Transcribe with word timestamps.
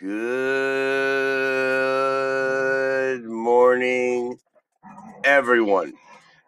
Good 0.00 0.10
morning, 3.26 4.38
everyone. 5.22 5.92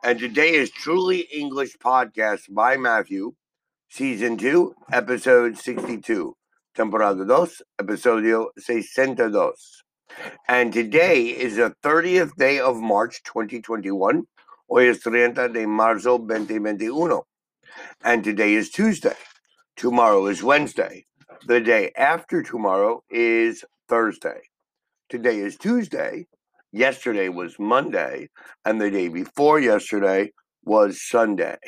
And 0.02 0.18
today 0.18 0.54
is 0.54 0.72
Truly 0.72 1.20
English 1.32 1.76
Podcast 1.76 2.52
by 2.52 2.76
Matthew, 2.76 3.34
Season 3.88 4.36
2, 4.36 4.74
Episode 4.92 5.56
62. 5.56 6.36
Temporada 6.74 7.24
2, 7.24 7.46
Episodio 7.80 8.46
62. 8.58 9.52
And 10.48 10.72
today 10.72 11.26
is 11.26 11.54
the 11.54 11.72
30th 11.84 12.34
day 12.36 12.58
of 12.58 12.78
March 12.78 13.22
2021. 13.22 14.24
Hoy 14.68 14.88
es 14.88 14.98
30 15.04 15.52
de 15.52 15.66
marzo 15.66 16.18
2021. 16.18 17.20
And 18.02 18.24
today 18.24 18.54
is 18.54 18.70
Tuesday. 18.70 19.14
Tomorrow 19.76 20.26
is 20.26 20.42
Wednesday. 20.42 21.06
The 21.44 21.60
day 21.60 21.92
after 21.96 22.42
tomorrow 22.42 23.02
is 23.10 23.64
Thursday. 23.88 24.40
Today 25.08 25.38
is 25.38 25.56
Tuesday. 25.56 26.26
Yesterday 26.72 27.28
was 27.28 27.58
Monday. 27.58 28.28
And 28.64 28.80
the 28.80 28.90
day 28.90 29.08
before 29.08 29.60
yesterday 29.60 30.32
was 30.64 31.02
Sunday. 31.02 31.58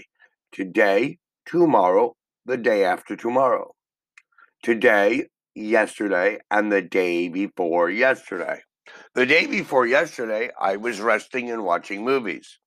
Today, 0.53 1.19
tomorrow, 1.47 2.17
the 2.47 2.57
day 2.57 2.85
after 2.85 3.15
tomorrow. 3.15 3.75
Today, 4.63 5.27
yesterday, 5.55 6.39
and 6.51 6.73
the 6.73 6.83
day 6.83 7.29
before 7.29 7.91
yesterday. 7.91 8.61
The 9.15 9.27
day 9.27 9.47
before 9.47 9.87
yesterday, 9.87 10.51
I 10.61 10.77
was 10.77 11.01
resting 11.01 11.51
and 11.51 11.65
watching 11.65 12.05
movies. 12.05 12.59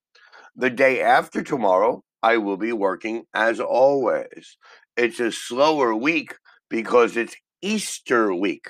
The 0.55 0.69
day 0.69 1.01
after 1.01 1.41
tomorrow, 1.41 2.03
I 2.23 2.37
will 2.37 2.57
be 2.57 2.71
working 2.71 3.23
as 3.33 3.59
always. 3.59 4.57
It's 4.95 5.19
a 5.19 5.31
slower 5.31 5.95
week 5.95 6.35
because 6.71 7.17
it's 7.17 7.35
Easter 7.61 8.33
week. 8.33 8.69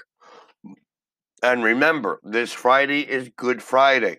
And 1.44 1.64
remember, 1.64 2.20
this 2.24 2.52
Friday 2.52 3.02
is 3.02 3.30
Good 3.38 3.64
Friday. 3.64 4.18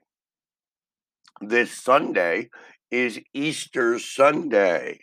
This 1.41 1.73
Sunday 1.73 2.48
is 2.91 3.21
Easter 3.34 3.98
Sunday. 3.98 5.01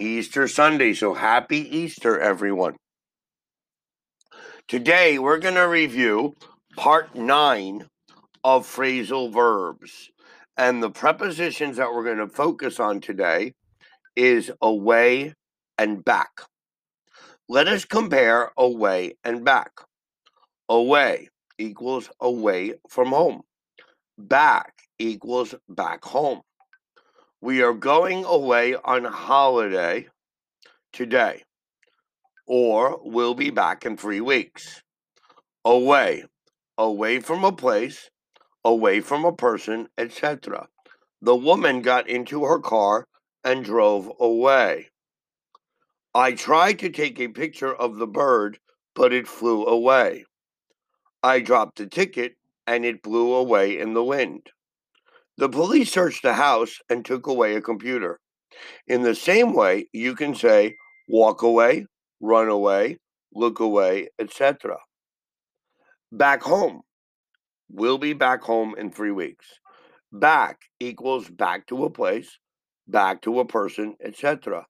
Easter 0.00 0.48
Sunday. 0.48 0.94
So 0.94 1.14
happy 1.14 1.58
Easter, 1.76 2.18
everyone. 2.18 2.76
Today, 4.68 5.18
we're 5.18 5.38
going 5.38 5.56
to 5.56 5.62
review 5.62 6.34
part 6.76 7.16
nine 7.16 7.86
of 8.44 8.66
phrasal 8.66 9.32
verbs. 9.32 10.10
And 10.56 10.82
the 10.82 10.90
prepositions 10.90 11.76
that 11.76 11.92
we're 11.92 12.04
going 12.04 12.18
to 12.18 12.28
focus 12.28 12.78
on 12.78 13.00
today 13.00 13.52
is 14.14 14.50
away 14.60 15.34
and 15.76 16.04
back. 16.04 16.30
Let 17.52 17.68
us 17.68 17.84
compare 17.84 18.50
away 18.56 19.18
and 19.22 19.44
back. 19.44 19.72
Away 20.70 21.28
equals 21.58 22.08
away 22.18 22.76
from 22.88 23.08
home. 23.08 23.42
Back 24.16 24.72
equals 24.98 25.54
back 25.68 26.02
home. 26.02 26.40
We 27.42 27.60
are 27.60 27.74
going 27.74 28.24
away 28.24 28.74
on 28.74 29.04
holiday 29.04 30.06
today, 30.94 31.42
or 32.46 32.98
we'll 33.04 33.34
be 33.34 33.50
back 33.50 33.84
in 33.84 33.98
three 33.98 34.22
weeks. 34.22 34.82
Away, 35.62 36.24
away 36.78 37.20
from 37.20 37.44
a 37.44 37.52
place, 37.52 38.08
away 38.64 39.02
from 39.02 39.26
a 39.26 39.36
person, 39.36 39.88
etc. 39.98 40.68
The 41.20 41.36
woman 41.36 41.82
got 41.82 42.08
into 42.08 42.46
her 42.46 42.60
car 42.60 43.04
and 43.44 43.62
drove 43.62 44.10
away. 44.18 44.88
I 46.14 46.32
tried 46.32 46.78
to 46.80 46.90
take 46.90 47.18
a 47.18 47.28
picture 47.28 47.74
of 47.74 47.96
the 47.96 48.06
bird, 48.06 48.58
but 48.94 49.14
it 49.14 49.26
flew 49.26 49.64
away. 49.64 50.26
I 51.22 51.40
dropped 51.40 51.78
the 51.78 51.86
ticket 51.86 52.34
and 52.66 52.84
it 52.84 53.02
blew 53.02 53.32
away 53.32 53.78
in 53.78 53.94
the 53.94 54.04
wind. 54.04 54.48
The 55.38 55.48
police 55.48 55.90
searched 55.90 56.22
the 56.22 56.34
house 56.34 56.78
and 56.90 57.04
took 57.04 57.26
away 57.26 57.54
a 57.54 57.62
computer. 57.62 58.20
In 58.86 59.02
the 59.02 59.14
same 59.14 59.54
way, 59.54 59.88
you 59.92 60.14
can 60.14 60.34
say 60.34 60.76
walk 61.08 61.40
away, 61.40 61.86
run 62.20 62.48
away, 62.48 62.98
look 63.34 63.60
away, 63.60 64.08
etc. 64.18 64.76
Back 66.10 66.42
home. 66.42 66.82
We'll 67.70 67.96
be 67.96 68.12
back 68.12 68.42
home 68.42 68.74
in 68.76 68.90
three 68.90 69.12
weeks. 69.12 69.46
Back 70.12 70.60
equals 70.78 71.30
back 71.30 71.66
to 71.68 71.86
a 71.86 71.90
place, 71.90 72.38
back 72.86 73.22
to 73.22 73.40
a 73.40 73.46
person, 73.46 73.96
etc. 74.04 74.66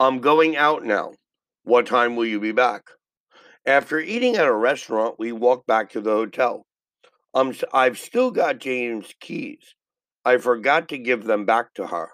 I'm 0.00 0.18
going 0.18 0.56
out 0.56 0.84
now. 0.84 1.12
What 1.62 1.86
time 1.86 2.16
will 2.16 2.26
you 2.26 2.40
be 2.40 2.50
back? 2.50 2.82
After 3.64 4.00
eating 4.00 4.34
at 4.34 4.46
a 4.46 4.52
restaurant, 4.52 5.20
we 5.20 5.30
walked 5.30 5.68
back 5.68 5.90
to 5.90 6.00
the 6.00 6.10
hotel. 6.10 6.66
Um, 7.32 7.54
I've 7.72 7.96
still 7.98 8.32
got 8.32 8.58
Jane's 8.58 9.14
keys. 9.20 9.74
I 10.24 10.38
forgot 10.38 10.88
to 10.88 10.98
give 10.98 11.24
them 11.24 11.44
back 11.44 11.74
to 11.74 11.86
her. 11.86 12.10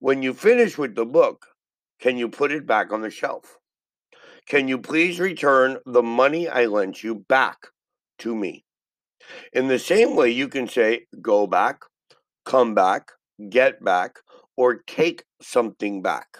When 0.00 0.22
you 0.22 0.34
finish 0.34 0.76
with 0.76 0.96
the 0.96 1.06
book, 1.06 1.46
can 2.00 2.16
you 2.16 2.28
put 2.28 2.50
it 2.50 2.66
back 2.66 2.92
on 2.92 3.02
the 3.02 3.10
shelf? 3.10 3.58
Can 4.48 4.66
you 4.66 4.78
please 4.78 5.20
return 5.20 5.78
the 5.86 6.02
money 6.02 6.48
I 6.48 6.66
lent 6.66 7.04
you 7.04 7.14
back 7.14 7.68
to 8.18 8.34
me? 8.34 8.64
In 9.52 9.68
the 9.68 9.78
same 9.78 10.16
way, 10.16 10.30
you 10.30 10.48
can 10.48 10.66
say 10.66 11.06
go 11.20 11.46
back, 11.46 11.82
come 12.44 12.74
back, 12.74 13.12
get 13.50 13.84
back, 13.84 14.18
or 14.56 14.82
take 14.86 15.24
something 15.40 16.02
back. 16.02 16.38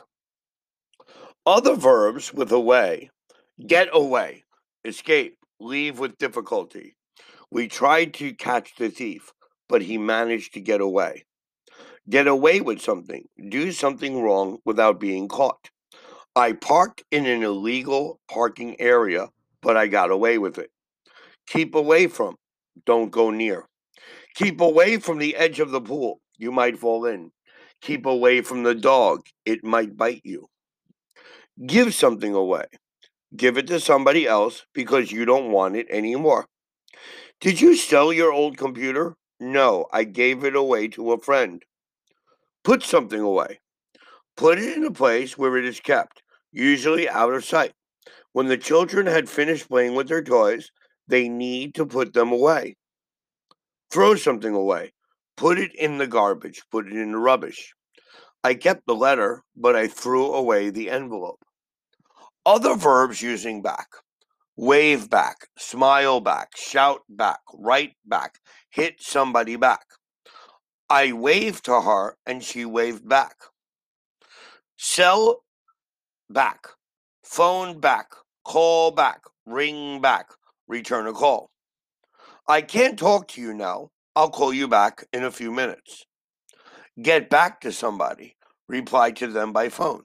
Other 1.44 1.74
verbs 1.74 2.32
with 2.32 2.52
away 2.52 3.10
get 3.66 3.88
away, 3.92 4.44
escape, 4.84 5.38
leave 5.58 5.98
with 5.98 6.16
difficulty. 6.16 6.94
We 7.50 7.66
tried 7.66 8.14
to 8.14 8.32
catch 8.32 8.76
the 8.76 8.90
thief, 8.90 9.32
but 9.68 9.82
he 9.82 9.98
managed 9.98 10.54
to 10.54 10.60
get 10.60 10.80
away. 10.80 11.24
Get 12.08 12.28
away 12.28 12.60
with 12.60 12.80
something, 12.80 13.24
do 13.48 13.72
something 13.72 14.22
wrong 14.22 14.58
without 14.64 15.00
being 15.00 15.26
caught. 15.26 15.70
I 16.36 16.52
parked 16.52 17.02
in 17.10 17.26
an 17.26 17.42
illegal 17.42 18.20
parking 18.30 18.80
area, 18.80 19.28
but 19.62 19.76
I 19.76 19.88
got 19.88 20.12
away 20.12 20.38
with 20.38 20.58
it. 20.58 20.70
Keep 21.48 21.74
away 21.74 22.06
from, 22.06 22.36
don't 22.86 23.10
go 23.10 23.30
near. 23.30 23.66
Keep 24.36 24.60
away 24.60 24.98
from 24.98 25.18
the 25.18 25.34
edge 25.34 25.58
of 25.58 25.72
the 25.72 25.80
pool, 25.80 26.20
you 26.38 26.52
might 26.52 26.78
fall 26.78 27.04
in. 27.04 27.32
Keep 27.80 28.06
away 28.06 28.42
from 28.42 28.62
the 28.62 28.76
dog, 28.76 29.22
it 29.44 29.64
might 29.64 29.96
bite 29.96 30.22
you. 30.22 30.46
Give 31.66 31.94
something 31.94 32.34
away. 32.34 32.64
Give 33.36 33.58
it 33.58 33.66
to 33.68 33.80
somebody 33.80 34.26
else 34.26 34.66
because 34.72 35.12
you 35.12 35.24
don't 35.24 35.52
want 35.52 35.76
it 35.76 35.86
anymore. 35.90 36.46
Did 37.40 37.60
you 37.60 37.76
sell 37.76 38.12
your 38.12 38.32
old 38.32 38.56
computer? 38.56 39.16
No, 39.40 39.86
I 39.92 40.04
gave 40.04 40.44
it 40.44 40.56
away 40.56 40.88
to 40.88 41.12
a 41.12 41.18
friend. 41.18 41.62
Put 42.64 42.82
something 42.82 43.20
away. 43.20 43.60
Put 44.36 44.58
it 44.58 44.76
in 44.76 44.84
a 44.84 44.90
place 44.90 45.36
where 45.36 45.56
it 45.56 45.64
is 45.64 45.80
kept, 45.80 46.22
usually 46.52 47.08
out 47.08 47.34
of 47.34 47.44
sight. 47.44 47.72
When 48.32 48.46
the 48.46 48.56
children 48.56 49.06
had 49.06 49.28
finished 49.28 49.68
playing 49.68 49.94
with 49.94 50.08
their 50.08 50.22
toys, 50.22 50.70
they 51.06 51.28
need 51.28 51.74
to 51.74 51.84
put 51.84 52.14
them 52.14 52.32
away. 52.32 52.76
Throw 53.90 54.14
something 54.14 54.54
away. 54.54 54.92
Put 55.36 55.58
it 55.58 55.74
in 55.74 55.98
the 55.98 56.06
garbage. 56.06 56.62
Put 56.70 56.86
it 56.86 56.94
in 56.94 57.12
the 57.12 57.18
rubbish. 57.18 57.74
I 58.44 58.54
kept 58.54 58.86
the 58.86 58.94
letter, 58.94 59.42
but 59.56 59.76
I 59.76 59.86
threw 59.86 60.32
away 60.32 60.70
the 60.70 60.90
envelope. 60.90 61.44
Other 62.44 62.74
verbs 62.74 63.22
using 63.22 63.62
back 63.62 63.88
wave 64.56 65.08
back, 65.08 65.48
smile 65.56 66.20
back, 66.20 66.56
shout 66.56 67.02
back, 67.08 67.40
write 67.54 67.94
back, 68.04 68.38
hit 68.70 68.96
somebody 69.00 69.56
back. 69.56 69.84
I 70.90 71.12
waved 71.12 71.64
to 71.64 71.80
her 71.80 72.16
and 72.26 72.42
she 72.42 72.64
waved 72.64 73.08
back. 73.08 73.36
Sell 74.76 75.42
back, 76.28 76.68
phone 77.24 77.80
back, 77.80 78.12
call 78.44 78.90
back, 78.90 79.22
ring 79.46 80.00
back, 80.00 80.26
return 80.68 81.06
a 81.06 81.12
call. 81.12 81.50
I 82.46 82.60
can't 82.60 82.98
talk 82.98 83.28
to 83.28 83.40
you 83.40 83.54
now. 83.54 83.90
I'll 84.14 84.30
call 84.30 84.52
you 84.52 84.68
back 84.68 85.04
in 85.12 85.24
a 85.24 85.30
few 85.30 85.50
minutes. 85.50 86.04
Get 87.00 87.30
back 87.30 87.62
to 87.62 87.72
somebody. 87.72 88.36
Reply 88.68 89.12
to 89.12 89.26
them 89.26 89.52
by 89.52 89.70
phone. 89.70 90.02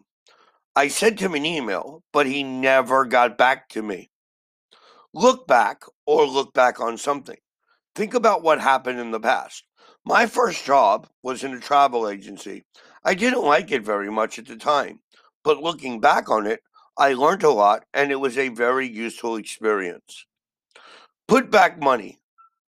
I 0.74 0.88
sent 0.88 1.19
him 1.19 1.34
an 1.34 1.45
email, 1.45 2.04
but 2.13 2.28
he 2.28 2.44
never 2.44 3.04
got 3.04 3.38
back 3.38 3.68
to 3.69 3.81
me. 3.81 4.10
Look 5.13 5.48
back 5.48 5.81
or 6.06 6.25
look 6.25 6.54
back 6.54 6.80
on 6.80 6.98
something. 6.98 7.38
Think 7.95 8.13
about 8.13 8.44
what 8.44 8.62
happened 8.62 9.00
in 9.00 9.12
the 9.12 9.19
past. 9.19 9.63
My 10.06 10.28
first 10.28 10.63
job 10.63 11.07
was 11.24 11.44
in 11.44 11.54
a 11.54 11.60
travel 11.60 12.07
agency. 12.07 12.63
I 13.04 13.16
didn't 13.16 13.44
like 13.44 13.72
it 13.72 13.84
very 13.84 14.10
much 14.10 14.39
at 14.39 14.45
the 14.45 14.56
time, 14.56 15.00
but 15.44 15.62
looking 15.62 16.00
back 16.00 16.30
on 16.30 16.45
it, 16.48 16.62
I 16.98 17.13
learned 17.13 17.44
a 17.44 17.50
lot 17.50 17.84
and 17.94 18.12
it 18.12 18.19
was 18.19 18.38
a 18.38 18.50
very 18.50 18.88
useful 18.88 19.36
experience. 19.36 20.25
Put 21.28 21.51
back 21.51 21.80
money. 21.80 22.19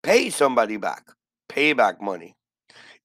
Pay 0.04 0.30
somebody 0.30 0.78
back. 0.78 1.04
Pay 1.50 1.74
back 1.74 2.02
money. 2.02 2.36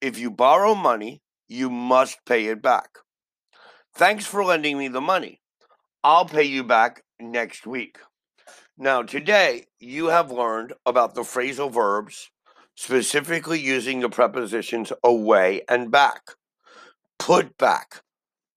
If 0.01 0.19
you 0.19 0.31
borrow 0.31 0.75
money, 0.75 1.21
you 1.47 1.69
must 1.69 2.25
pay 2.25 2.47
it 2.47 2.63
back. 2.63 2.89
Thanks 3.95 4.25
for 4.25 4.43
lending 4.43 4.79
me 4.79 4.89
the 4.89 5.01
money. 5.03 5.43
I'll 6.03 6.25
pay 6.25 6.45
you 6.45 6.65
back 6.65 7.03
next 7.21 7.67
week. 7.67 7.99
Now, 8.79 9.03
today 9.03 9.67
you 9.79 10.07
have 10.07 10.31
learned 10.31 10.73
about 10.87 11.15
the 11.15 11.21
phrasal 11.21 11.71
verbs, 11.71 12.31
specifically 12.75 13.61
using 13.61 14.01
the 14.01 14.09
prepositions 14.09 14.91
away 15.05 15.61
and 15.69 15.91
back. 15.91 16.23
Put 17.19 17.59
back, 17.59 18.01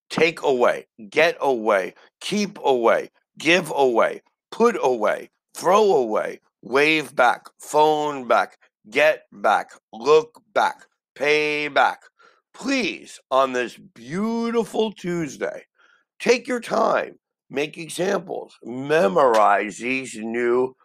take 0.10 0.42
away, 0.44 0.88
get 1.10 1.36
away, 1.42 1.96
keep 2.22 2.58
away, 2.64 3.10
give 3.38 3.70
away, 3.76 4.22
put 4.50 4.78
away, 4.82 5.30
throw 5.54 5.94
away, 5.94 6.40
wave 6.62 7.14
back, 7.14 7.48
phone 7.60 8.30
back, 8.30 8.58
get 8.90 9.26
back, 9.34 9.72
look 9.92 10.42
back, 10.54 10.86
pay 11.16 11.68
back. 11.68 12.02
Please, 12.54 13.20
on 13.32 13.54
this 13.54 13.78
beautiful 13.78 14.92
Tuesday, 14.92 15.64
take 16.20 16.48
your 16.48 16.60
time, 16.62 17.18
make 17.50 17.78
examples, 17.78 18.56
memorize 18.64 19.78
these 19.78 20.16
new 20.16 20.76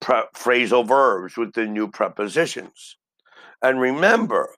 pre- 0.00 0.22
phrasal 0.34 0.86
verbs 0.86 1.36
with 1.36 1.52
the 1.54 1.66
new 1.66 1.88
prepositions. 1.88 2.96
And 3.62 3.80
remember, 3.80 4.54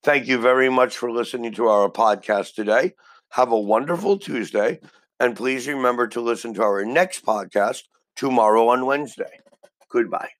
Thank 0.02 0.26
you 0.28 0.38
very 0.38 0.68
much 0.68 0.96
for 0.96 1.10
listening 1.10 1.52
to 1.54 1.66
our 1.66 1.90
podcast 1.90 2.54
today. 2.54 2.94
Have 3.30 3.50
a 3.50 3.58
wonderful 3.58 4.18
Tuesday. 4.18 4.80
And 5.18 5.34
please 5.34 5.66
remember 5.66 6.06
to 6.08 6.20
listen 6.20 6.54
to 6.54 6.62
our 6.62 6.84
next 6.84 7.24
podcast 7.24 7.82
tomorrow 8.14 8.68
on 8.68 8.86
Wednesday. 8.86 9.40
Goodbye. 9.90 10.30